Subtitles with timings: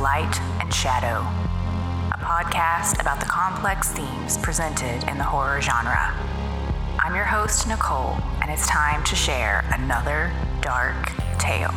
[0.00, 1.26] Light and Shadow,
[2.14, 6.14] a podcast about the complex themes presented in the horror genre.
[7.00, 11.74] I'm your host, Nicole, and it's time to share another dark tale.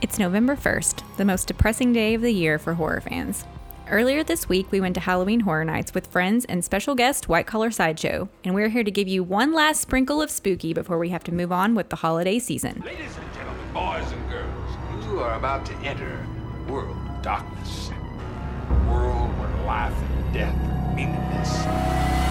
[0.00, 3.44] It's November 1st, the most depressing day of the year for horror fans.
[3.90, 7.46] Earlier this week, we went to Halloween Horror Nights with friends and special guest White
[7.46, 11.10] Collar Sideshow, and we're here to give you one last sprinkle of spooky before we
[11.10, 12.82] have to move on with the holiday season.
[12.86, 16.26] Ladies and gentlemen, boys and girls, you are about to enter
[16.68, 17.90] world of darkness.
[18.88, 22.21] World where life and death are meaningless.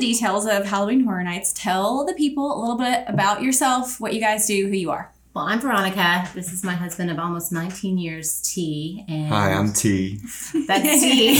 [0.00, 4.20] Details of Halloween Horror Nights, tell the people a little bit about yourself, what you
[4.20, 5.12] guys do, who you are.
[5.32, 6.28] Well, I'm Veronica.
[6.34, 9.04] This is my husband of almost 19 years, T.
[9.06, 10.16] And Hi, I'm T.
[10.66, 11.38] that's T.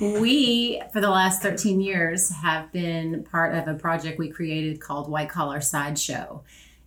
[0.20, 5.10] we, for the last 13 years, have been part of a project we created called
[5.10, 6.44] White Collar Sideshow.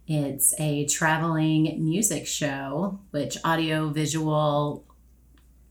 [0.07, 4.85] It's a traveling music show, which audio, visual,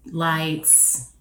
[0.04, 1.12] lights,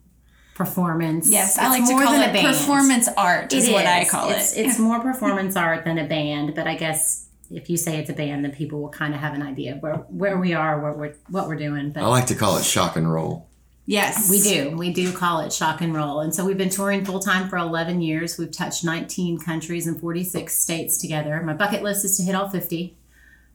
[0.58, 1.30] performance.
[1.30, 2.48] Yes, I It's like to call it a band.
[2.48, 4.66] performance art, is It what I call it's, it.
[4.66, 8.14] It's more performance art than a band, but I guess if you say it's a
[8.14, 10.94] band, then people will kind of have an idea of where, where we are, where
[10.94, 11.92] we're, what we're doing.
[11.92, 13.48] But I like to call it shock and roll.
[13.86, 14.30] yes.
[14.30, 14.76] we do.
[14.76, 16.20] We do call it shock and roll.
[16.20, 18.38] And so we've been touring full time for 11 years.
[18.38, 21.42] We've touched 19 countries and 46 states together.
[21.42, 22.98] My bucket list is to hit all 50.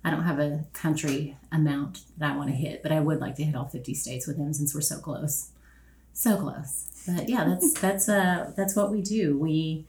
[0.04, 3.36] I don't have a country amount that I want to hit, but I would like
[3.36, 5.50] to hit all 50 states with them since we're so close.
[6.12, 7.04] So close.
[7.06, 9.38] But yeah, that's that's uh that's what we do.
[9.38, 9.86] We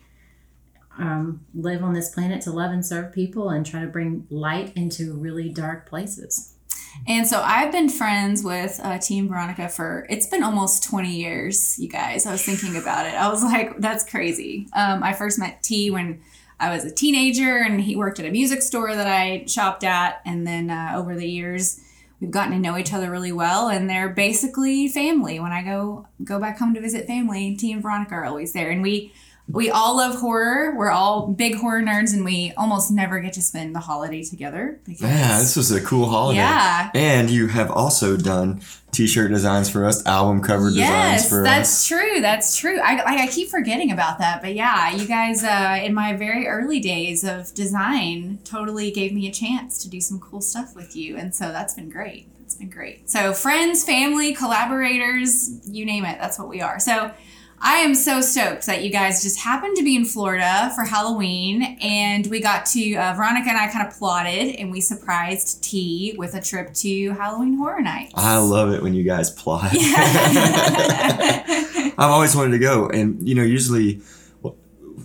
[0.97, 4.73] um, live on this planet to love and serve people and try to bring light
[4.75, 6.53] into really dark places.
[7.07, 11.79] And so I've been friends with uh, Team Veronica for it's been almost 20 years,
[11.79, 12.25] you guys.
[12.25, 13.16] I was thinking about it.
[13.16, 14.67] I was like, that's crazy.
[14.73, 16.22] Um, I first met T when
[16.59, 20.22] I was a teenager, and he worked at a music store that I shopped at.
[20.25, 21.81] And then uh, over the years,
[22.23, 25.39] we've gotten to know each other really well, and they're basically family.
[25.41, 28.72] When I go go back home to visit family, T and Veronica are always there,
[28.72, 29.13] and we.
[29.49, 30.73] We all love horror.
[30.75, 34.79] We're all big horror nerds, and we almost never get to spend the holiday together.
[34.87, 36.39] Yeah, this was a cool holiday.
[36.39, 36.89] Yeah.
[36.93, 38.61] And you have also done
[38.91, 41.47] t-shirt designs for us, album cover designs for us.
[41.47, 42.21] that's true.
[42.21, 42.79] That's true.
[42.79, 46.47] I, I, I keep forgetting about that, but yeah, you guys uh, in my very
[46.47, 50.95] early days of design totally gave me a chance to do some cool stuff with
[50.95, 52.27] you, and so that's been great.
[52.45, 53.09] It's been great.
[53.09, 56.17] So friends, family, collaborators, you name it.
[56.19, 56.79] That's what we are.
[56.79, 57.11] So.
[57.66, 61.78] I am so stoked that you guys just happened to be in Florida for Halloween,
[61.81, 66.13] and we got to uh, Veronica and I kind of plotted, and we surprised T
[66.18, 68.12] with a trip to Halloween Horror Nights.
[68.16, 69.72] I love it when you guys plot.
[69.73, 69.79] I've
[71.97, 74.02] always wanted to go, and you know, usually,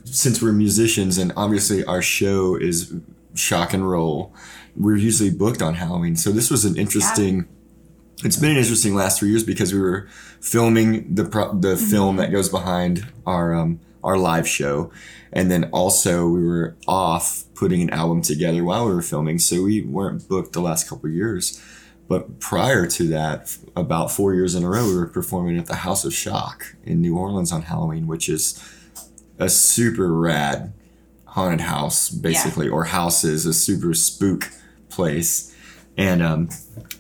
[0.02, 2.92] since we're musicians, and obviously our show is
[3.34, 4.34] shock and roll,
[4.76, 6.16] we're usually booked on Halloween.
[6.16, 7.46] So this was an interesting.
[8.24, 10.08] It's been an interesting last three years because we were
[10.40, 14.90] filming the pro- the film that goes behind our um, our live show,
[15.32, 19.62] and then also we were off putting an album together while we were filming, so
[19.62, 21.62] we weren't booked the last couple of years.
[22.08, 25.76] But prior to that, about four years in a row, we were performing at the
[25.76, 28.58] House of Shock in New Orleans on Halloween, which is
[29.38, 30.72] a super rad
[31.26, 34.50] haunted house, basically, or houses, a super spook
[34.88, 35.54] place.
[35.98, 36.48] And um,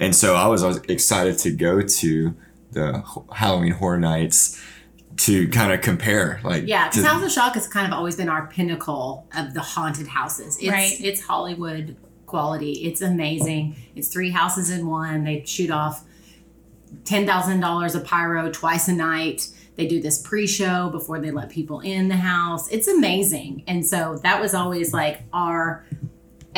[0.00, 2.34] and so I was, I was excited to go to
[2.72, 4.60] the Halloween Horror Nights
[5.18, 8.16] to kind of compare, like Yeah, because to- House of Shock has kind of always
[8.16, 10.58] been our pinnacle of the haunted houses.
[10.58, 10.92] It's, Right.
[11.00, 11.96] It's Hollywood
[12.26, 12.72] quality.
[12.84, 13.76] It's amazing.
[13.96, 15.24] It's three houses in one.
[15.24, 16.04] They shoot off
[17.04, 19.48] ten thousand dollars of pyro twice a night.
[19.76, 22.68] They do this pre-show before they let people in the house.
[22.68, 23.62] It's amazing.
[23.68, 25.84] And so that was always like our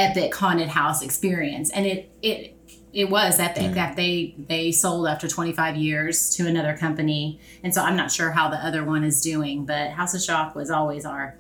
[0.01, 1.71] epic haunted house experience.
[1.71, 2.57] And it it
[2.93, 7.39] it was epic that they they sold after 25 years to another company.
[7.63, 10.55] And so I'm not sure how the other one is doing, but House of Shock
[10.55, 11.37] was always our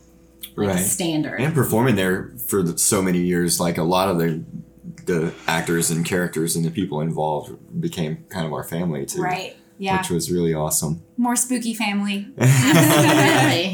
[0.56, 0.78] like Right.
[0.84, 1.40] standard.
[1.40, 4.42] and performing there for the, so many years like a lot of the
[5.06, 9.56] the actors and characters and the people involved became kind of our family too Right.
[9.78, 9.98] Yeah.
[9.98, 12.28] which was really awesome More spooky family.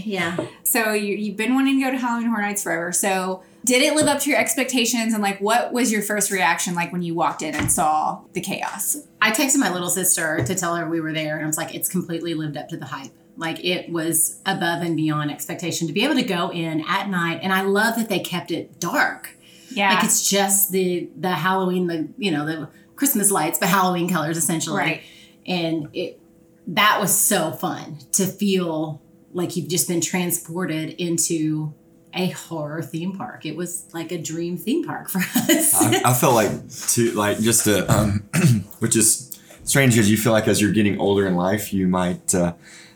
[0.04, 0.36] Yeah.
[0.64, 2.90] So you, you've been wanting to go to Halloween Horror Nights forever.
[2.92, 5.12] So did it live up to your expectations?
[5.12, 8.40] And like, what was your first reaction like when you walked in and saw the
[8.40, 8.96] chaos?
[9.20, 11.74] I texted my little sister to tell her we were there, and I was like,
[11.74, 13.10] it's completely lived up to the hype.
[13.36, 17.40] Like it was above and beyond expectation to be able to go in at night,
[17.42, 19.36] and I love that they kept it dark.
[19.70, 19.94] Yeah.
[19.94, 24.38] Like it's just the the Halloween, the you know the Christmas lights, but Halloween colors
[24.38, 24.78] essentially.
[24.78, 25.02] Right.
[25.44, 26.20] And it
[26.68, 29.02] that was so fun to feel
[29.32, 31.74] like you've just been transported into
[32.16, 33.46] a horror theme park.
[33.46, 35.74] It was like a dream theme park for us.
[35.74, 38.24] I, I felt like to like just to um,
[38.78, 42.34] which is strange because you feel like as you're getting older in life, you might
[42.34, 42.54] uh,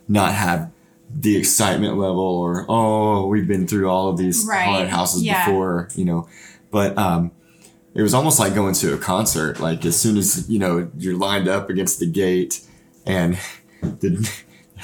[0.08, 0.70] not have
[1.12, 5.44] the excitement level or oh we've been through all of these Right, haunted houses yeah.
[5.44, 6.28] before, you know,
[6.70, 7.32] but um,
[7.94, 9.58] it was almost like going to a concert.
[9.60, 12.60] Like as soon as you know you're lined up against the gate
[13.04, 13.38] and
[13.82, 14.30] the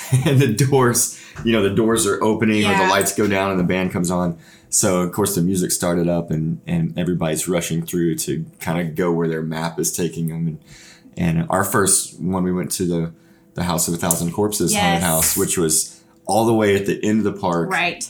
[0.26, 3.60] and the doors, you know, the doors are opening or the lights go down and
[3.60, 4.38] the band comes on.
[4.68, 8.94] So of course the music started up and and everybody's rushing through to kind of
[8.94, 10.46] go where their map is taking them.
[10.46, 10.58] And
[11.16, 13.12] and our first one we went to the
[13.54, 17.02] the House of a Thousand Corpses haunted house, which was all the way at the
[17.02, 17.70] end of the park.
[17.70, 18.08] right.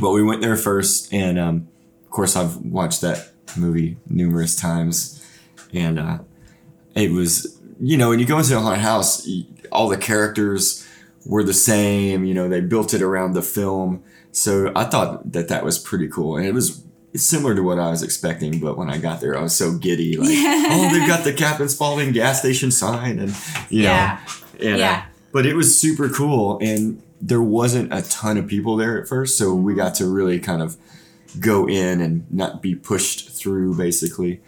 [0.00, 1.68] But we went there first, and um,
[2.04, 5.22] of course, I've watched that movie numerous times,
[5.74, 6.18] and uh,
[6.94, 9.28] it was you know when you go into a haunted house,
[9.72, 10.87] all the characters
[11.28, 12.24] were the same.
[12.24, 14.02] You know, they built it around the film,
[14.32, 16.82] so I thought that that was pretty cool, and it was.
[17.14, 19.72] It's similar to what I was expecting, but when I got there, I was so
[19.78, 20.18] giddy.
[20.18, 23.30] Like, oh, they've got the Captain Spaulding gas station sign, and
[23.70, 24.18] you Yeah.
[24.60, 25.04] know, and, uh, Yeah.
[25.32, 29.38] but it was super cool, and there wasn't a ton of people there at first,
[29.38, 30.76] so we got to really kind of
[31.40, 34.42] go in and not be pushed through, basically.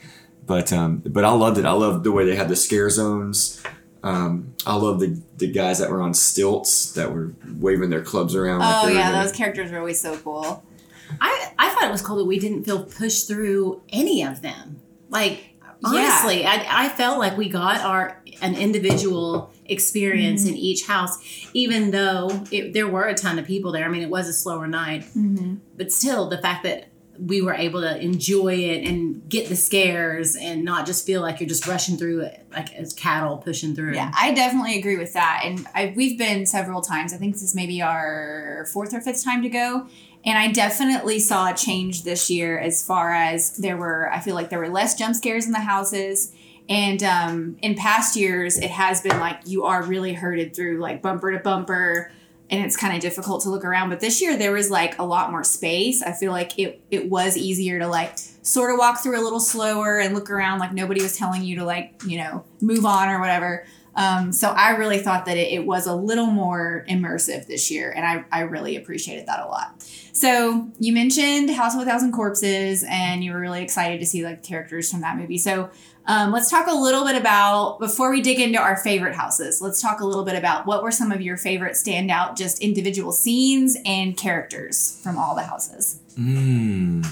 [0.46, 1.64] But um, but I loved it.
[1.64, 3.62] I loved the way they had the scare zones.
[4.02, 8.34] Um, I love the the guys that were on stilts that were waving their clubs
[8.34, 8.62] around.
[8.64, 10.62] Oh they were yeah, gonna- those characters are always so cool.
[11.20, 14.78] I, I thought it was cool that we didn't feel pushed through any of them.
[15.08, 15.54] Like
[15.84, 21.18] honestly, I, I felt like we got our an individual experience in each house,
[21.52, 23.84] even though it, there were a ton of people there.
[23.84, 25.04] I mean, it was a slower night,
[25.76, 26.89] but still, the fact that
[27.20, 31.38] we were able to enjoy it and get the scares and not just feel like
[31.38, 33.94] you're just rushing through it like as cattle pushing through.
[33.94, 35.42] Yeah, I definitely agree with that.
[35.44, 37.12] And I, we've been several times.
[37.12, 39.86] I think this is maybe our fourth or fifth time to go.
[40.24, 44.34] And I definitely saw a change this year as far as there were, I feel
[44.34, 46.32] like there were less jump scares in the houses.
[46.68, 51.02] And um, in past years, it has been like you are really herded through like
[51.02, 52.12] bumper to bumper
[52.50, 53.88] and it's kind of difficult to look around.
[53.90, 56.02] But this year, there was like a lot more space.
[56.02, 59.40] I feel like it, it was easier to like sort of walk through a little
[59.40, 63.08] slower and look around like nobody was telling you to like, you know, move on
[63.08, 63.64] or whatever.
[63.94, 67.90] Um, so I really thought that it, it was a little more immersive this year,
[67.90, 69.82] and I, I really appreciated that a lot.
[70.12, 74.24] So you mentioned House of a Thousand Corpses, and you were really excited to see
[74.24, 75.38] like characters from that movie.
[75.38, 75.70] So
[76.10, 79.62] um, let's talk a little bit about before we dig into our favorite houses.
[79.62, 83.12] Let's talk a little bit about what were some of your favorite standout, just individual
[83.12, 86.00] scenes and characters from all the houses.
[86.18, 87.06] Mm.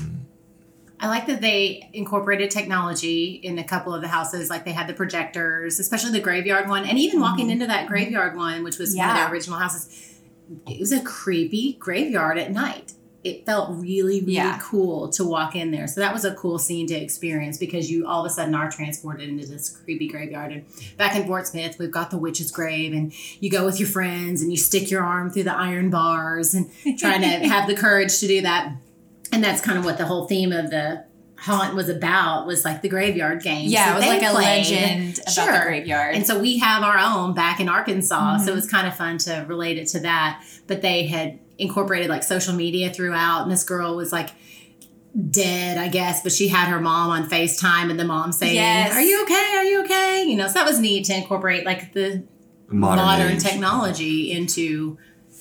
[0.99, 4.51] I like that they incorporated technology in a couple of the houses.
[4.51, 8.37] Like they had the projectors, especially the graveyard one, and even walking into that graveyard
[8.37, 10.19] one, which was one of the original houses.
[10.67, 12.95] It was a creepy graveyard at night.
[13.25, 14.59] It felt really, really Yeah.
[14.63, 15.89] cool to walk in there.
[15.89, 18.71] So that was a cool scene to experience because you all of a sudden are
[18.71, 20.53] transported into this creepy graveyard.
[20.53, 20.65] And
[20.97, 24.41] back in Fort Smith, we've got the witch's grave, and you go with your friends
[24.41, 28.19] and you stick your arm through the iron bars and trying to have the courage
[28.21, 28.73] to do that
[29.33, 31.05] and that's kind of what the whole theme of the
[31.41, 35.35] haunt was about was like the graveyard games Yeah, it was like a legend about
[35.61, 36.15] the graveyard.
[36.15, 38.45] and so we have our own back in arkansas Mm-hmm.
[38.45, 42.09] so it was kind of fun to relate it to that but they had incorporated
[42.09, 44.31] like social media throughout and this girl was like
[45.31, 48.95] dead i guess but she had her mom on facetime and the mom saying Yes.
[48.95, 51.93] are you okay are you okay you know so that was neat to incorporate like
[51.93, 52.25] the
[52.71, 54.99] Modern, modern, technology into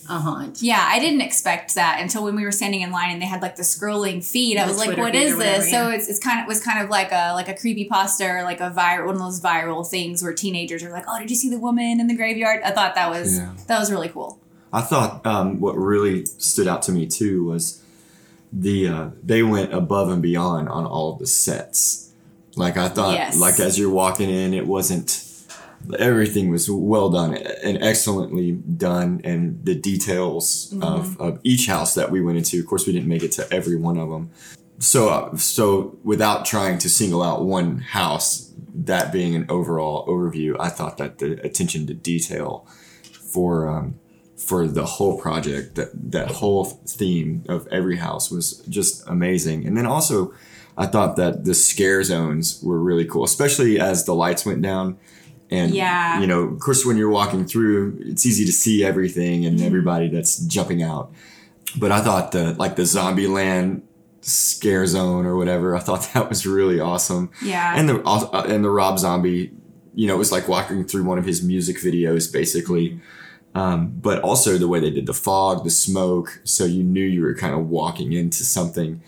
[0.09, 3.21] a haunt Yeah, I didn't expect that until when we were standing in line and
[3.21, 4.55] they had like the scrolling feed.
[4.57, 6.47] I was like, Twitter "What feed is or whatever, this?" So it's, it's kind of
[6.47, 9.21] was kind of like a like a creepy pasta or like a viral one of
[9.21, 12.15] those viral things where teenagers are like, "Oh, did you see the woman in the
[12.15, 13.53] graveyard?" I thought that was Yeah.
[13.67, 14.39] that was really cool.
[14.73, 17.81] I thought um, what really stood out to me too was
[18.51, 22.11] the uh, they went above and beyond on all of the sets.
[22.55, 23.39] Like I thought, Yes.
[23.39, 25.23] like as you're walking in, it wasn't
[25.99, 32.09] everything was well done and excellently done, and the details of, of each house that
[32.11, 32.59] we went into.
[32.59, 34.31] Of course, we didn't make it to every one of them.
[34.79, 40.55] So, uh, so without trying to single out one house, that being an overall overview,
[40.59, 42.67] I thought that the attention to detail
[43.03, 43.95] for um,
[44.37, 45.75] for the whole project.
[45.75, 49.65] That that whole theme of every house was just amazing.
[49.65, 50.33] And then also,
[50.77, 54.97] I thought that the scare zones were really cool, especially as the lights went down.
[55.49, 56.19] And Yeah.
[56.19, 60.07] you know, of course, when you're walking through, it's easy to see everything and everybody
[60.09, 61.11] that's jumping out.
[61.77, 63.81] But I thought the like the Zombie Land
[64.21, 67.73] scare zone or whatever, I thought that was really awesome Yeah.
[67.77, 69.51] and the uh, and the Rob Zombie,
[69.95, 72.99] you know, it was like walking through one of his music videos, basically.
[73.57, 77.23] Um, but also the way they did the fog, the smoke, so you knew you
[77.23, 79.01] were kind of walking into something,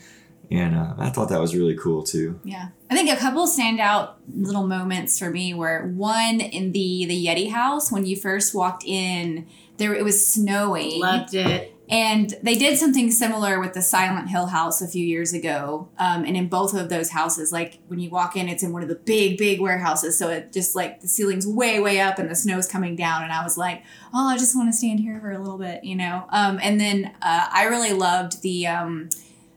[0.50, 2.40] and uh, I thought that was really cool too.
[2.42, 2.70] Yeah.
[2.90, 7.52] I think a couple standout little moments for me were one in the the Yeti
[7.52, 11.00] house when you first walked in, there it was snowing.
[11.00, 11.76] Loved it.
[11.90, 15.88] And they did something similar with the Silent Hill house a few years ago.
[15.98, 18.82] Um, and in both of those houses, like when you walk in, it's in one
[18.82, 20.16] of the big, big warehouses.
[20.16, 23.24] So it just like the ceiling's way, way up and the snow's coming down.
[23.24, 23.82] And I was like,
[24.14, 26.26] oh, I just want to stand here for a little bit, you know?
[26.30, 28.68] Um, and then uh, I really loved the.
[28.68, 29.10] Um,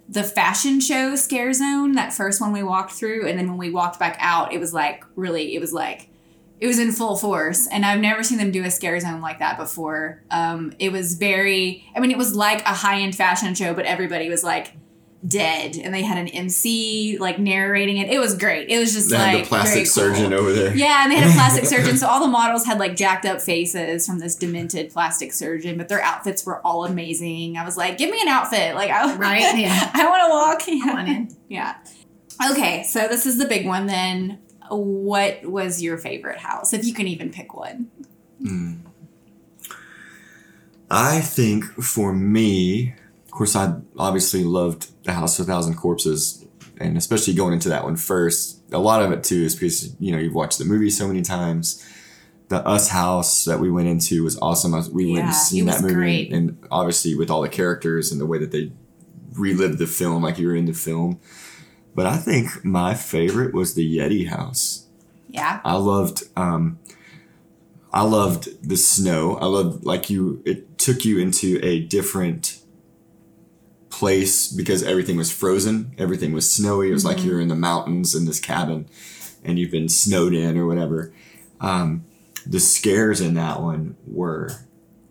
[0.10, 3.72] the fashion show scare zone that first one we walked through and then when we
[3.72, 6.10] walked back out it was like really it was like
[6.60, 9.40] it was in full force and i've never seen them do a scare zone like
[9.40, 13.74] that before um, it was very i mean it was like a high-end fashion show
[13.74, 14.74] but everybody was like
[15.26, 19.10] dead and they had an mc like narrating it it was great it was just
[19.10, 20.16] They like had the plastic very cool.
[20.16, 20.76] surgeon over there.
[20.76, 21.96] Yeah, and they had a plastic surgeon.
[21.96, 25.88] So all the models had like jacked up faces from this demented plastic surgeon, but
[25.88, 27.56] their outfits were all amazing.
[27.58, 28.76] I was like, give me an outfit.
[28.76, 29.58] Like I Right?
[29.58, 29.92] Yeah.
[29.94, 30.68] I want to walk.
[30.68, 30.94] Yeah.
[30.94, 31.38] want in.
[31.48, 31.78] yeah.
[32.52, 34.40] Okay, so this is the big one then.
[34.70, 36.74] What was your favorite house?
[36.74, 37.89] If you can even pick one.
[38.41, 38.74] Hmm.
[40.89, 42.93] I think for me,
[43.25, 46.46] of course, I obviously loved the House of a Thousand Corpses,
[46.79, 48.60] and especially going into that one first.
[48.72, 51.22] A lot of it too is because you know you've watched the movie so many
[51.22, 51.84] times.
[52.50, 54.72] The Us house that we went into was awesome.
[54.93, 56.34] We went Yeah, and seen that movie, great.
[56.34, 58.72] and obviously with all the characters and the way that they
[59.34, 61.20] relived the film, like you were in the film.
[61.96, 64.88] But I think my favorite was the Yeti house.
[65.30, 65.62] Yeah.
[65.64, 66.80] I loved um
[67.92, 69.38] I loved the snow.
[69.38, 72.60] I loved like you it took you into a different
[73.90, 76.90] place because everything was frozen, everything was snowy.
[76.90, 78.88] It was like you're in the mountains in this cabin
[79.44, 81.14] and you've been snowed in or whatever.
[81.62, 82.06] Um
[82.46, 84.50] the scares in that one were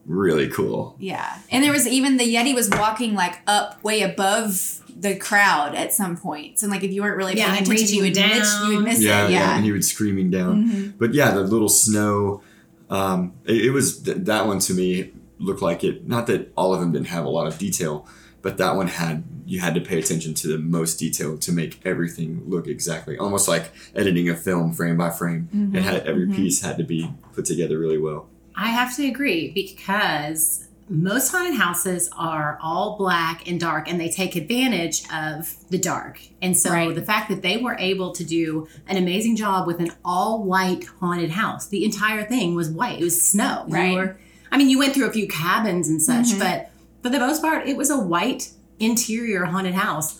[0.06, 0.96] really cool.
[0.98, 1.38] Yeah.
[1.50, 5.92] And there was even the Yeti was walking like up way above the crowd at
[5.92, 6.62] some points.
[6.62, 8.76] And like if you weren't really Yeah, paying and attention, you would reaching miss you
[8.76, 9.30] would miss Yeah, it.
[9.30, 9.56] yeah, Yeah.
[9.56, 10.68] and he would screaming down.
[10.68, 10.92] Mhm.
[10.98, 12.42] But yeah, the little snow.
[12.90, 16.06] Um, it, it was th- that one to me looked like it.
[16.06, 18.06] Not that all of them didn't have a lot of detail,
[18.42, 21.80] but that one had you had to pay attention to the most detail to make
[21.84, 25.48] everything look exactly almost like editing a film frame by frame.
[25.54, 25.76] Mm-hmm.
[25.76, 28.28] It had every piece had to be put together really well.
[28.54, 34.10] I have to agree because most haunted houses are all black and dark and they
[34.10, 36.20] take advantage of the dark.
[36.42, 36.94] And so Right.
[36.94, 40.84] the fact that they were able to do an amazing job with an all white
[41.00, 43.00] haunted house, the entire thing was white.
[43.00, 43.64] It was snow.
[43.68, 43.94] Right.
[43.94, 44.16] were-
[44.50, 46.38] I mean, you went through a few cabins and such, Mhm.
[46.38, 46.70] but
[47.02, 50.18] for the most part, it was a white interior haunted house.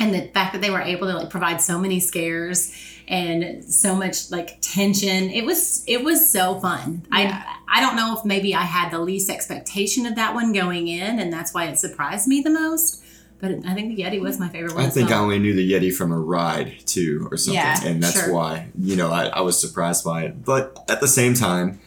[0.00, 2.72] And the fact that they were able to like provide so many scares
[3.08, 7.02] and so much like tension, it was it was so fun.
[7.12, 7.42] Yeah.
[7.68, 10.88] I I don't know if maybe I had the least expectation of that one going
[10.88, 13.02] in, and that's why it surprised me the most.
[13.40, 14.84] But I think the Yeti was my favorite one.
[14.84, 17.84] I as think I only knew the Yeti from a ride too, or something, Yeah,
[17.84, 18.32] and that's sure.
[18.32, 20.44] why you know I, I was surprised by it.
[20.44, 21.80] But at the same time,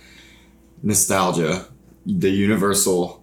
[0.84, 1.68] nostalgia,
[2.06, 3.21] the Universal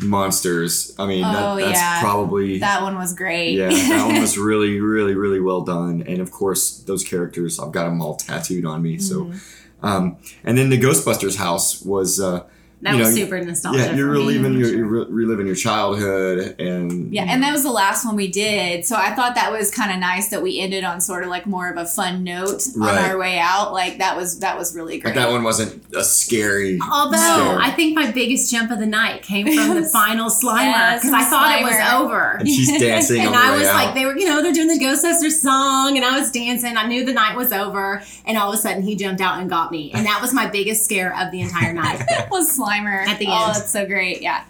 [0.00, 0.94] monsters.
[0.98, 2.00] I mean, Oh, that, that's yeah.
[2.00, 3.54] probably That one was great.
[3.56, 6.02] yeah, that one was really, really, really well done.
[6.06, 8.98] And of course, those characters, I've got them all tattooed on me.
[8.98, 9.86] So, Mm-hmm.
[9.86, 12.20] um, and then the Ghostbusters house was.
[12.20, 12.44] Uh,
[12.82, 13.80] that you was know, super nostalgic.
[13.86, 14.76] yeah, you're reliving your, sure.
[14.78, 18.84] you're re- reliving your childhood, and Yeah, and that was the last one we did.
[18.86, 21.46] So I thought that was kind of nice that we ended on sort of like
[21.46, 22.96] more of a fun note Right.
[22.98, 23.72] on our way out.
[23.72, 25.14] Like that was that was really great.
[25.16, 26.78] Like that one wasn't a scary.
[26.92, 27.58] Although scare.
[27.58, 31.14] I think my biggest jump of the night came from the final Slimer Yes, because
[31.14, 32.30] I from thought it was over.
[32.38, 33.74] and she's dancing on And the I way was out.
[33.74, 36.76] like, they were, you know, they're doing the Ghostbusters song, and I was dancing.
[36.76, 39.50] I knew the night was over, and all of a sudden he jumped out and
[39.50, 42.02] got me, and that was my biggest scare of the entire night.
[42.30, 42.67] was Slimer
[43.08, 43.54] At the Oh, end.
[43.56, 44.22] that's so great.
[44.22, 44.44] Yeah,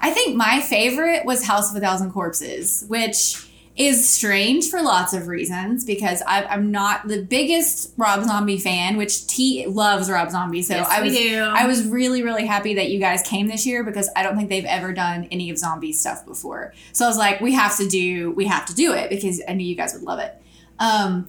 [0.00, 5.14] I think my favorite was House of a Thousand Corpses, which is strange for lots
[5.14, 10.30] of reasons because I, I'm not the biggest Rob Zombie fan, which T loves Rob
[10.30, 10.60] Zombie.
[10.62, 11.16] So Yes, I was.
[11.16, 14.50] I was really really happy that you guys came this year because I don't think
[14.50, 16.74] they've ever done any of zombie stuff before.
[16.92, 19.54] So I was like, we have to do we have to do it because I
[19.54, 20.34] knew you guys would love it.
[20.78, 21.26] Um,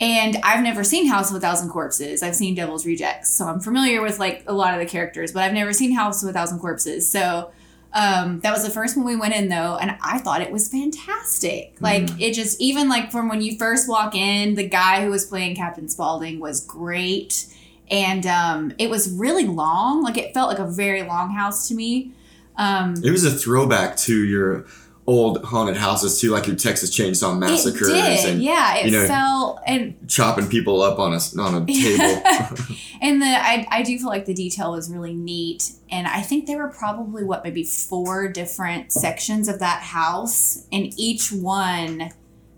[0.00, 2.22] And I've never seen House of a Thousand Corpses.
[2.22, 5.42] I've seen Devil's Rejects, so I'm familiar with like a lot of the characters, but
[5.42, 7.10] I've never seen House of a Thousand Corpses.
[7.10, 7.50] So
[7.94, 10.68] um, that was the first one we went in though, and I thought it was
[10.68, 11.76] fantastic.
[11.80, 15.24] Like it just even like from when you first walk in, the guy who was
[15.24, 17.46] playing Captain Spaulding was great,
[17.90, 20.02] and um, it was really long.
[20.02, 22.12] Like it felt like a very long house to me.
[22.58, 24.66] Um, It was a throwback to your
[25.06, 28.76] old haunted houses too, like your Texas Chainsaw Massacres it did, and yeah.
[28.76, 32.22] It you know- felt and chopping people up on a on a table.
[33.00, 36.46] and the I, I do feel like the detail was really neat and i think
[36.46, 42.10] there were probably what maybe four different sections of that house and each one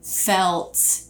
[0.02, 1.02] felt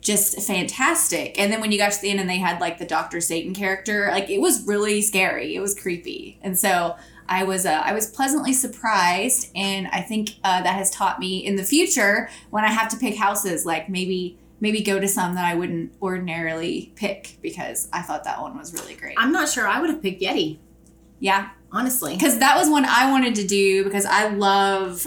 [0.00, 2.86] just fantastic and then when you got to the end and they had like the
[2.86, 6.96] dr satan character like it was really scary it was creepy and so
[7.28, 11.44] i was uh, i was pleasantly surprised and i think uh, that has taught me
[11.44, 15.34] in the future when i have to pick houses like maybe maybe go to some
[15.34, 19.48] that i wouldn't ordinarily pick because i thought that one was really great I'm not
[19.48, 20.58] sure I would have picked Yeti,
[21.18, 22.14] yeah honestly.
[22.14, 25.06] because that was one I wanted to do because I love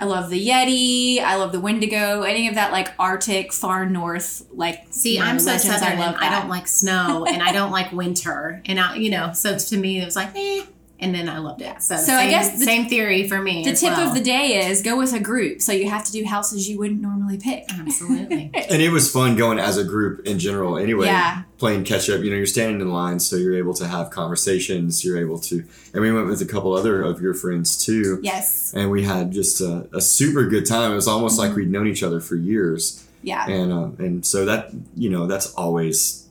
[0.00, 4.46] I love the Yeti, I love the Wendigo, any of that like Arctic far north
[4.52, 7.50] like See, you know, I'm so legends, southern and I don't like snow and I
[7.52, 8.62] don't like winter.
[8.66, 10.64] And I, you know, so to me it was like, eh.
[11.00, 11.80] And then I loved it.
[11.80, 13.62] So, So I guess the- same theory for me.
[13.62, 14.08] the as tip well.
[14.08, 15.62] of the day is go with a group.
[15.62, 17.64] So you have to do houses you wouldn't normally pick.
[17.78, 18.50] Absolutely.
[18.70, 21.42] and it was fun going as a group in general anyway Yeah.
[21.58, 25.04] playing catch up you know you're standing in line so you're able to have conversations
[25.04, 28.72] you're able to and we went with a couple other of your friends too Yes.
[28.76, 31.86] and we had just a, a super good time it was almost like we'd known
[31.86, 33.46] each other for years Yeah.
[33.48, 36.27] and um, and so that you know that's always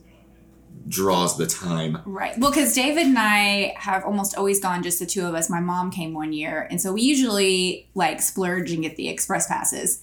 [0.88, 2.38] draws the time Right.
[2.38, 5.50] Well, because David and I have almost always gone just the two of us.
[5.50, 6.66] My mom came one year.
[6.70, 10.02] And so we usually like splurge and get the express passes.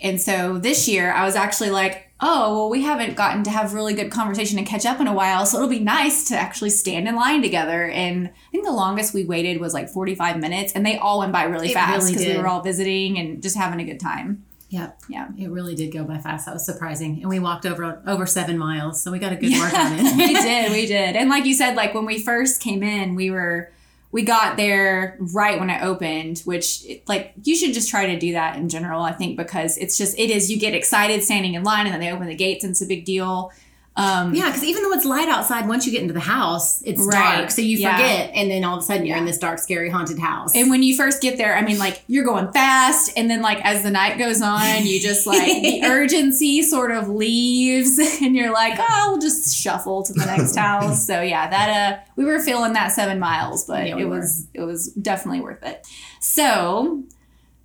[0.00, 3.74] And so this year I was actually like, oh, well, we haven't gotten to have
[3.74, 5.44] really good conversation and catch up in a while.
[5.44, 7.88] So it'll be nice to actually stand in line together.
[7.88, 10.72] And I think the longest we waited was like 45 minutes.
[10.72, 13.42] And they all went by really It fast really because we were all visiting and
[13.42, 14.44] just having a good time.
[14.72, 15.02] Yep.
[15.10, 15.28] Yeah.
[15.38, 16.46] It really did go by fast.
[16.46, 17.20] That was surprising.
[17.20, 19.02] And we walked over over seven miles.
[19.02, 21.14] So we got a good workout we did, we did.
[21.14, 23.70] And like you said, like when we first came in, we were
[24.12, 28.32] we got there right when it opened, which like you should just try to do
[28.32, 31.64] that in general, I think, because it's just it is you get excited standing in
[31.64, 33.52] line and then they open the gates and it's a big deal.
[33.94, 37.00] Um Yeah, because even though it's light outside, once you get into the house, it's
[37.02, 37.38] Right.
[37.40, 37.50] dark.
[37.50, 37.96] So you Yeah.
[37.96, 40.54] forget, and then all of a sudden you're in this dark, scary, haunted house.
[40.54, 43.62] and when you first get there, I mean, like you're going fast, and then like
[43.64, 48.52] as the night goes on, you just like the urgency sort of leaves, and you're
[48.52, 51.06] like, oh, we'll just shuffle to the next house.
[51.12, 54.46] So yeah, that uh, we were feeling that seven miles, but Yeah, we it was
[54.54, 55.86] it was definitely worth it.
[56.20, 57.02] So.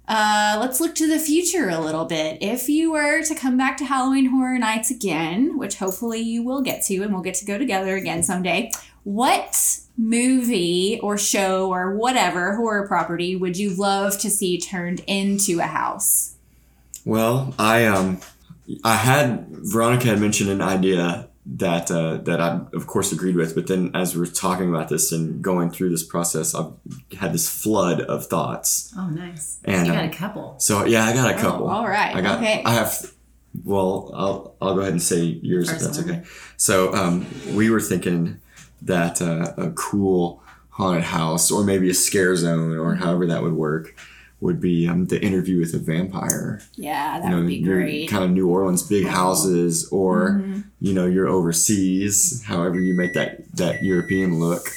[0.08, 2.38] Uh, let's look to the future a little bit.
[2.41, 6.62] If you were to come back to Halloween Horror Nights again, which hopefully you will
[6.62, 8.72] get to, and we'll get to go together again someday,
[9.04, 15.60] what movie or show or whatever horror property would you love to see turned into
[15.60, 16.36] a house?
[17.04, 18.20] Well, I um,
[18.84, 23.55] I had Veronica had mentioned an idea that uh, that I of course agreed with,
[23.55, 26.73] but then as we are talking about this and going through this process, I've
[27.17, 28.93] had this flood of thoughts.
[28.97, 29.60] oh, nice.
[29.63, 30.60] And, you got um, a couple.
[30.60, 31.67] So yeah, I got a couple.
[31.67, 32.15] Oh, all right.
[32.15, 32.39] I got.
[32.39, 32.63] okay.
[32.65, 33.13] I have.
[33.63, 36.23] Well, I'll I'll go ahead and say yours if that's okay.
[36.57, 38.39] So um, we were thinking
[38.81, 43.53] that uh, a cool haunted house, or maybe a scare zone, or however that would
[43.53, 43.95] work,
[44.39, 46.62] would be um, the interview with a vampire.
[46.76, 48.10] yeah, that you know, would be great.
[48.10, 50.62] kind of New Orleans big houses, or Mm-hmm.
[50.80, 52.43] you know, you're overseas.
[52.45, 54.67] However, you make that that European look,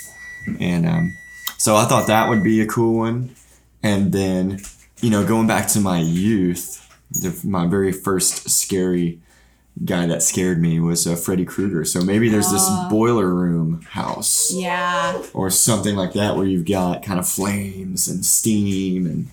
[0.58, 1.16] and um,
[1.58, 3.34] so I thought that would be a cool one.
[3.82, 4.60] And then,
[5.00, 9.20] you know, going back to my youth, the, my very first scary
[9.84, 11.84] guy that scared me was uh, Freddy Krueger.
[11.86, 15.22] So maybe there's this boiler room house yeah.
[15.32, 19.28] or something like that where you've got kind of flames and steam and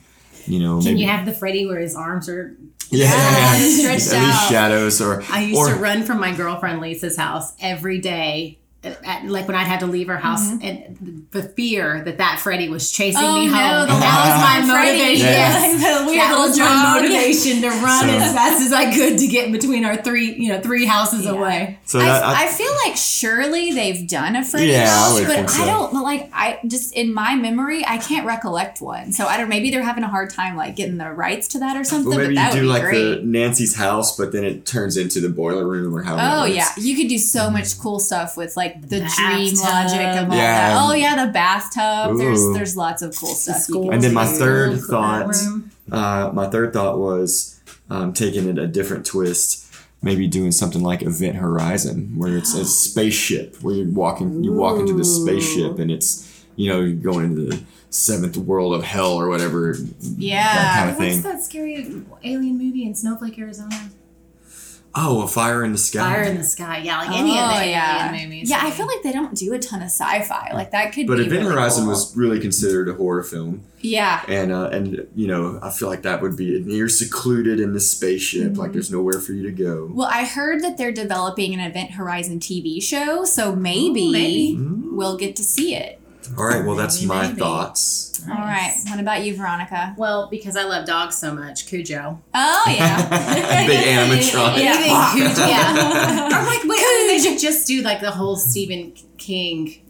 [0.48, 2.56] you know Can maybe you have the Freddy where his arms are?
[2.90, 3.10] yeah,
[3.58, 4.50] stretched at least out.
[4.50, 8.60] shadows or I used or, to run from my girlfriend Lisa's house every day.
[8.88, 12.40] At, at- like when I'd had to leave her house, and the fear that that
[12.40, 13.28] Freddy was chasing Mm-hmm.
[13.28, 13.88] Oh, me no, home.
[13.88, 14.98] the that was my Freddy.
[15.00, 15.26] motivation.
[15.26, 15.32] Yeah.
[15.32, 15.84] Yes.
[15.84, 17.02] Like the weird that little was my jog.
[17.04, 20.50] motivation to run So- as fast as I could to get between our three, you
[20.50, 21.80] know, three houses away.
[21.86, 25.14] so that, I, I, I feel like surely they've done a Freddy Yeah, I house,
[25.20, 25.64] would but think so.
[25.64, 26.30] I don't but, like.
[26.34, 29.12] I just in my memory, I can't recollect one.
[29.12, 29.50] So I don't.
[29.50, 32.10] Maybe they're having a hard time like getting the rights to that or something.
[32.10, 33.16] well, maybe but that you would do be like great.
[33.16, 36.42] the Nancy's house, but then it turns into the boiler room or however.
[36.42, 39.60] Oh yeah, you could do so much cool stuff with like the, The dream bathtub.
[39.64, 40.70] logic of all Yeah.
[40.70, 40.78] that.
[40.90, 42.18] Oh yeah, the bathtub.
[42.18, 42.54] There's Ooh.
[42.54, 43.56] there's lots of cool stuff.
[43.58, 43.92] you school.
[43.92, 45.36] And then my third School thought,
[45.92, 47.60] uh, my third thought was
[47.90, 49.64] um, taking it a different twist.
[50.02, 54.80] maybe doing something like Event Horizon, where it's a spaceship, where you're walking, you walk
[54.80, 59.14] into the spaceship, and it's you know you're going into the seventh world of hell
[59.14, 59.76] or whatever.
[60.18, 60.44] Yeah.
[60.54, 61.22] that kind of What's thing.
[61.24, 63.90] that scary alien movie in Snowflake, Arizona?
[65.00, 66.00] Oh, a fire in the sky.
[66.14, 66.80] Fire in the Sky.
[66.80, 68.10] Yeah, like any of the Oh, yeah.
[68.10, 68.50] alien movies.
[68.50, 70.50] Yeah, I feel like they don't do a ton of sci-fi.
[70.54, 71.08] Like that could be.
[71.08, 71.92] but be Event really Horizon cool.
[71.94, 74.24] was really considered a horror film, Yeah.
[74.28, 77.74] and uh, and you know I feel like that would be and you're secluded in
[77.74, 78.60] this spaceship, Mm-hmm.
[78.60, 79.88] like there's nowhere for you to go.
[79.94, 84.60] Well, I heard that they're developing an Event Horizon TV show, so maybe, Ooh, maybe.
[84.92, 86.00] we'll get to see it.
[86.38, 87.40] All right, well that's Maybe, my maybe.
[87.40, 88.08] thoughts.
[88.30, 88.76] All right.
[88.90, 89.94] What about you, Veronica?
[89.98, 92.22] Well, because I love dogs so much, Cujo.
[92.34, 93.08] Oh yeah.
[93.68, 94.58] Big animatronic.
[94.64, 94.74] Yeah.
[94.76, 95.48] Anything Cujo.
[95.48, 96.26] Yeah.
[96.26, 99.82] or like, wait, I mean, they should just do like the whole Stephen King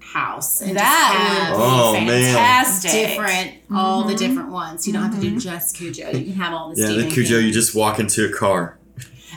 [0.00, 0.62] house.
[0.62, 2.34] And that just would have Oh, be man.
[2.34, 2.90] fantastic.
[2.90, 4.18] different, all the mm-hmm.
[4.18, 4.86] different ones.
[4.86, 5.38] You don't have to do mm-hmm.
[5.38, 6.10] just Cujo.
[6.10, 6.90] You can have all the Stephen.
[6.90, 7.46] Yeah, Stephen the Cujo, King.
[7.46, 8.78] you just walk into a car.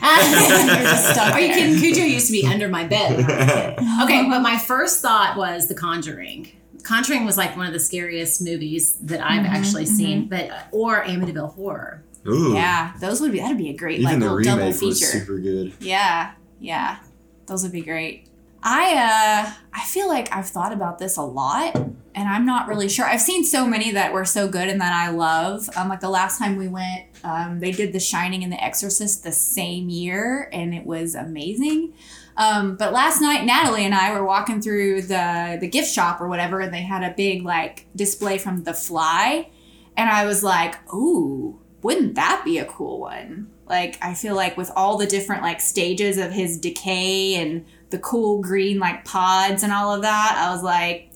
[0.02, 1.56] You're just stuck Are you there.
[1.56, 1.78] kidding?
[1.78, 3.16] Cujo used to be under my bed.
[3.16, 4.02] when I was a kid.
[4.04, 6.52] Okay, but my first thought was The Conjuring.
[6.84, 11.02] Conjuring was like one of the scariest movies that I've Mm-hmm, actually seen, but or
[11.04, 12.02] Amityville Horror.
[12.26, 14.80] Ooh, Yeah, those would be that'd be a great even like the little double remake
[14.82, 15.18] was feature.
[15.20, 15.72] super good.
[15.80, 16.98] Yeah, yeah,
[17.46, 18.26] those would be great.
[18.62, 21.80] I uh, I feel like I've thought about this a lot,
[22.18, 23.06] and I'm not really sure.
[23.06, 25.70] I've seen so many that were so good and that I love.
[25.76, 29.22] Um, like the last time we went, um, they did The Shining and The Exorcist
[29.22, 31.94] the same year, and it was amazing.
[32.36, 36.26] Um, but last night, Natalie and I were walking through the the gift shop or
[36.26, 39.48] whatever, and they had a big like display from The Fly,
[39.96, 44.56] and I was like, "Ooh, wouldn't that be a cool one?" Like, I feel like
[44.56, 49.62] with all the different like stages of his decay and the cool green like pods
[49.62, 51.10] and all of that, I was like,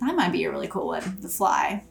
[0.00, 1.18] that might be a really cool one.
[1.20, 1.84] The Fly,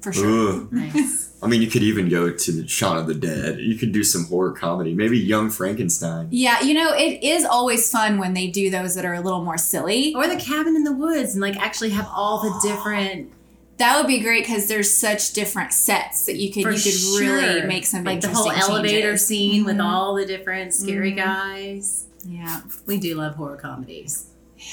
[0.00, 0.26] for sure.
[0.26, 0.68] Ooh.
[0.70, 1.28] Nice.
[1.42, 3.58] I mean, you could even go to the Shaun of the Dead.
[3.60, 4.92] You could do some horror comedy.
[4.94, 6.28] Maybe Young Frankenstein.
[6.30, 9.42] Yeah, you know, it is always fun when they do those that are a little
[9.42, 10.14] more silly.
[10.14, 13.32] or the cabin in the woods and like actually have all the different
[13.78, 17.26] That would be great because there's such different sets that you could for you could
[17.26, 19.26] really make some like the whole elevator changes.
[19.26, 19.84] scene with Mhm.
[19.84, 21.16] all the different scary Mhm.
[21.16, 22.04] guys.
[22.26, 24.26] Yeah, We do love horror comedies.
[24.58, 24.64] Yeah,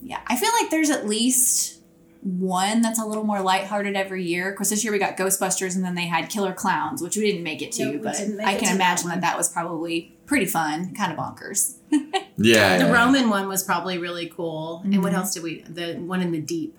[0.00, 0.18] yeah.
[0.26, 1.80] I feel like there's at least
[2.24, 4.50] one that's a little more lighthearted every year.
[4.50, 7.22] Of course, this year we got Ghostbusters, and then they had Killer Clowns, which we
[7.30, 10.16] didn't make it to, No, but I can to that imagine that that was probably
[10.26, 11.74] pretty fun, kind of bonkers.
[12.36, 12.78] Yeah.
[12.78, 12.90] The yeah.
[12.92, 14.80] Roman one was probably really cool.
[14.84, 15.16] And what Mhm.
[15.18, 15.60] else did we?
[15.68, 16.76] The one in the deep.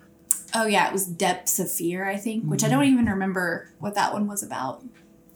[0.54, 2.74] Oh yeah, it was Depths of Fear, I think, which I Mm-hmm.
[2.76, 4.84] don't even remember what that one was about.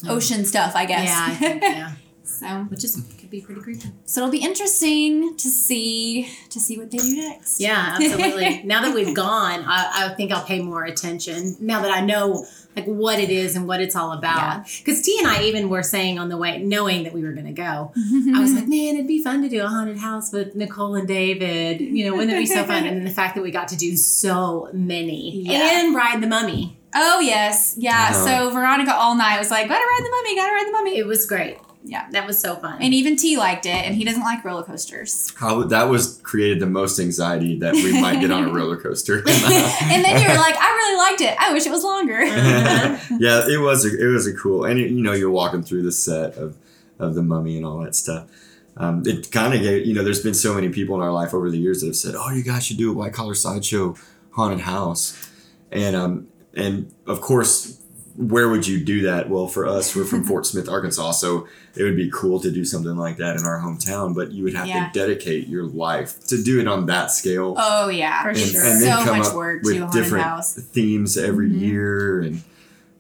[0.07, 1.05] Ocean stuff, I guess.
[1.09, 1.93] Yeah, I think, yeah.
[2.31, 3.91] so, Which is could be pretty creepy.
[4.05, 7.61] so it'll be interesting to see to see what they do next.
[7.61, 8.63] Yeah, absolutely.
[8.65, 11.57] now that we've gone, I, I think I'll pay more attention.
[11.61, 14.65] Now that I know like what it is and what it's all about.
[14.79, 17.47] Because T and I even were saying on the way, knowing that we were going
[17.47, 20.55] to go, I was like, man, it'd be fun to do a haunted house with
[20.55, 21.81] Nicole and David.
[21.81, 22.87] You know, wouldn't it be so fun?
[22.87, 25.81] And then the fact that we got to do so many Yeah.
[25.85, 26.77] and ride the mummy.
[26.95, 28.11] Oh yes, yeah.
[28.11, 28.25] Uh-huh.
[28.27, 31.07] So Veronica all night was like, "Gotta ride the mummy, gotta ride the mummy," It
[31.07, 31.57] was great.
[31.85, 32.07] Yeah.
[32.13, 32.81] that was so fun.
[32.83, 35.33] and even T liked it, and he doesn't like roller coasters.
[35.37, 39.19] How that was created the most anxiety that we might get on a roller coaster.
[39.27, 41.37] and then you were like, "I really liked it.
[41.41, 44.91] I wish it was longer." Yeah, it was a, it was a cool, and it,
[44.91, 46.57] you know you're walking through the set of
[46.99, 48.29] of the mummy and all that stuff.
[48.77, 51.33] Um, it kind of gave you know there's been so many people in our life
[51.35, 53.97] over the years that have said, oh, you guys should do a white collar sideshow
[54.33, 55.31] haunted house,
[55.73, 57.79] and um and of course.
[58.21, 59.31] Where would you do that?
[59.31, 62.65] Well, for us, we're from Fort Smith, Arkansas, so it would be cool to do
[62.65, 64.15] something like that in our hometown.
[64.15, 64.89] But you would have Yeah.
[64.89, 68.61] to dedicate your life to do it on that scale Oh yeah, For and, sure.
[68.63, 70.55] and then so come much up work to with a haunted different house.
[70.55, 71.61] themes every Mhm.
[71.61, 72.43] year and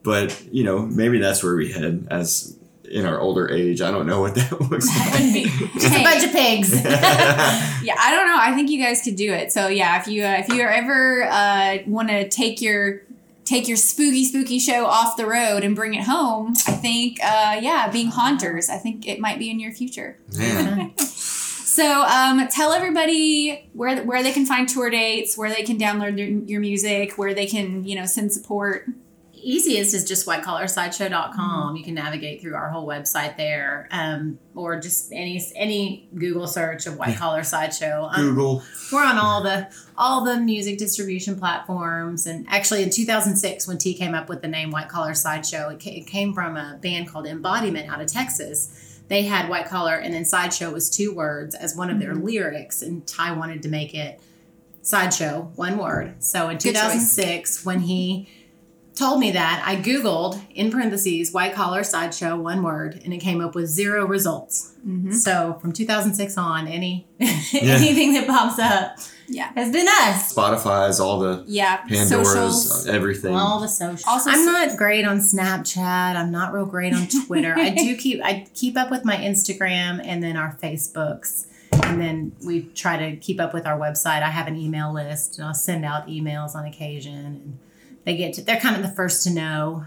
[0.02, 2.56] but you know maybe that's where we head as
[2.90, 6.32] in our older age i don't know what that looks like Just a bunch of
[6.32, 6.72] pigs.
[6.72, 8.36] yeah, I don't know.
[8.38, 9.52] I think you guys could do it.
[9.52, 13.02] So yeah, if you uh, if you ever uh, want to take your
[13.44, 17.58] take your spooky spooky show off the road and bring it home, I think uh,
[17.60, 20.18] yeah, being haunters, I think it might be in your future.
[20.36, 20.92] Man.
[21.70, 26.18] So um, tell everybody where where they can find tour dates, where they can download
[26.18, 28.86] your, your music, where they can you know send support.
[29.34, 31.76] easiest is just whitecollarsideshow.com.
[31.76, 36.86] You can navigate through our whole website there, um, or just any any Google search
[36.86, 38.10] of White Collar Sideshow.
[38.12, 43.68] Um, google we're on all the all the music distribution platforms, and actually in 2006,
[43.68, 46.56] when T came up with the name White Collar Sideshow, it, ca- it came from
[46.56, 49.02] a band called Embodiment out of Texas.
[49.08, 52.80] They had White Collar, and then Sideshow was two words as one of their lyrics,
[52.80, 54.20] and Ty wanted to make it
[54.80, 56.22] Sideshow, one word.
[56.24, 58.26] So in 2006, when he
[58.94, 63.42] told me that, I Googled in parentheses white collar sideshow, one word, and it came
[63.42, 64.74] up with zero results.
[64.86, 65.12] Mm-hmm.
[65.12, 68.96] So from 2006 on, any anything that pops up
[69.30, 69.52] Yeah.
[69.54, 70.34] has been us.
[70.34, 71.78] Spotify's, all the Yeah.
[71.86, 72.86] Pandora's, Socials.
[72.86, 73.34] everything.
[73.34, 74.08] All the social.
[74.10, 76.16] Also- I'm not great on Snapchat.
[76.16, 77.54] I'm not real great on Twitter.
[77.56, 81.46] I do keep I keep up with my Instagram and then our Facebooks.
[81.84, 84.22] And then we try to keep up with our website.
[84.22, 87.58] I have an email list and I'll send out emails on occasion and
[88.04, 89.86] they get to, they're kind of the first to know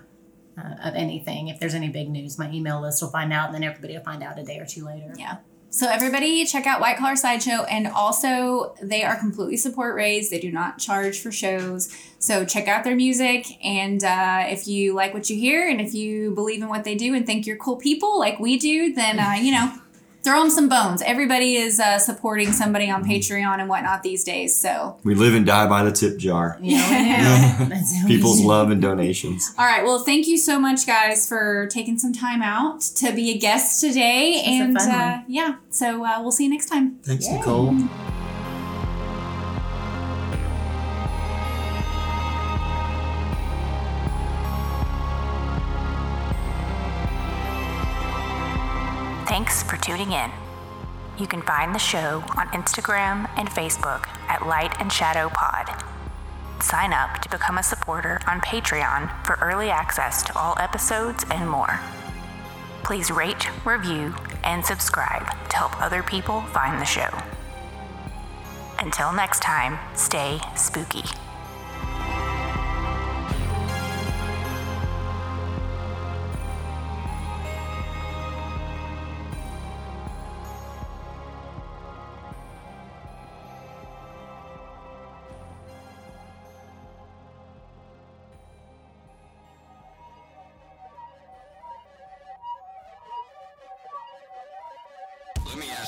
[0.57, 1.49] uh, of anything.
[1.49, 4.03] If there's any big news, my email list will find out and then everybody will
[4.03, 5.13] find out a day or two later.
[5.17, 5.37] Yeah.
[5.73, 10.31] So everybody check out White Collar Sideshow and also they are completely support raised.
[10.31, 11.91] They do not charge for shows.
[12.19, 15.95] So check out their music and uh, if you like what you hear and if
[15.95, 19.19] you believe in what they do and think you're cool people like we do, then
[19.19, 19.73] uh, you know,
[20.23, 21.01] throw them some bones.
[21.01, 24.57] Everybody is uh, supporting somebody on Patreon and whatnot these days.
[24.57, 26.57] So we live and die by the tip jar.
[26.73, 27.65] Yeah.
[27.69, 29.53] That's how we People's love and donations.
[29.59, 29.83] All right.
[29.83, 33.81] Well, thank you so much, guys, for taking some time out to be a guest
[33.81, 34.33] today.
[34.37, 35.25] It's a and fun uh, one.
[35.27, 36.97] yeah, so uh, we'll see you next time.
[37.03, 37.75] Thanks, Nicole.
[49.93, 50.31] Tuning in.
[51.19, 55.83] You can find the show on Instagram and Facebook at Light and Shadow Pod.
[56.63, 61.47] Sign up to become a supporter on Patreon for early access to all episodes and
[61.47, 61.79] more.
[62.81, 67.09] Please rate, review, and subscribe to help other people find the show.
[68.79, 71.03] Until next time, stay spooky.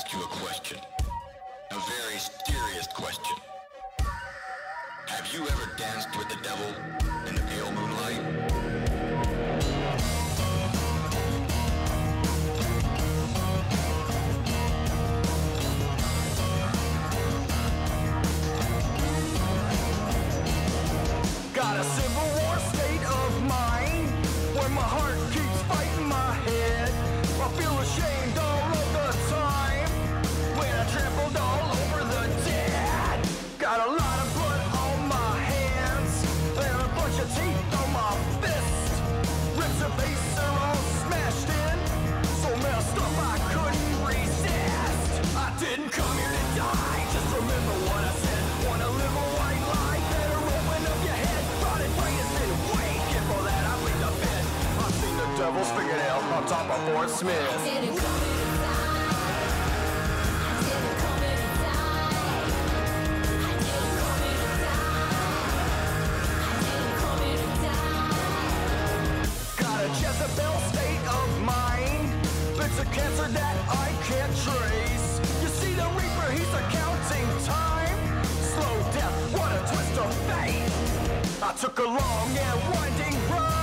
[0.06, 0.78] Ask you a question.
[1.70, 3.36] A very serious question.
[5.06, 6.66] Have you ever danced with the devil
[7.26, 8.65] in the pale moonlight?
[56.46, 57.36] On top of Fort Smith.
[70.00, 72.12] Jezebel state of mind.
[72.58, 75.20] It's a cancer that I can't trace.
[75.42, 78.24] You see the Reaper, he's accounting time.
[78.24, 81.42] Slow death, what a twist of fate.
[81.42, 83.56] I took a long and winding road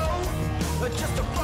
[0.83, 1.42] uh, just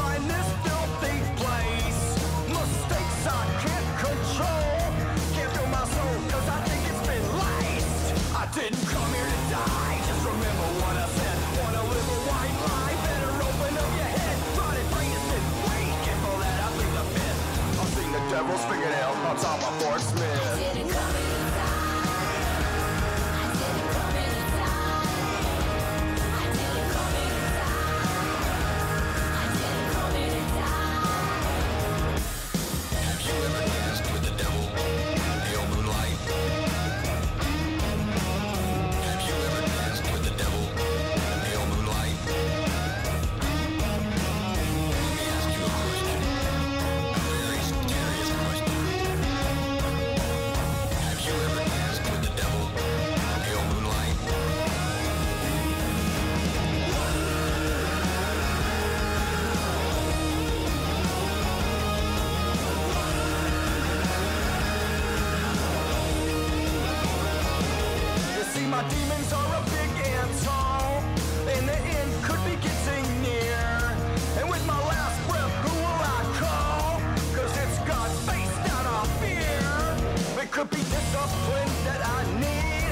[80.60, 82.92] could be discipline that I need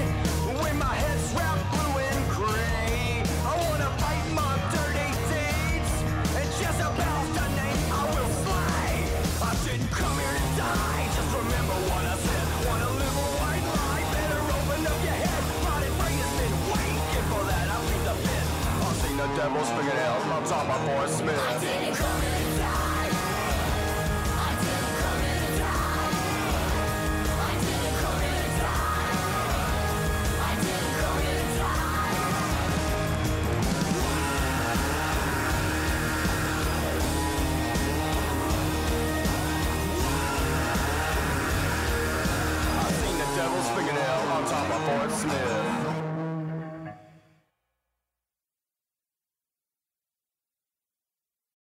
[0.63, 3.19] when my head's wrapped blue and gray.
[3.43, 5.91] I wanna fight my dirty deeds
[6.31, 8.95] and Jezebel's the name I will slay.
[9.43, 12.45] I didn't come here to die, just remember what I said.
[12.71, 14.03] Wanna live a white lie?
[14.15, 15.43] Better open up your head.
[15.67, 17.65] body, brain has been waiting for that.
[17.67, 18.45] I'll leave the pit.
[18.79, 21.96] I've seen the devil devil's fingernails on top of Fort Smith.